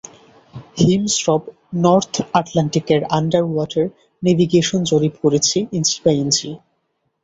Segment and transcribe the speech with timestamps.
[0.79, 1.41] হিমস্রব
[1.83, 3.85] north আটলান্টিকের under water
[4.23, 6.49] navigation জরিপ করেছি ইঞ্চি বাই ইঞ্চি।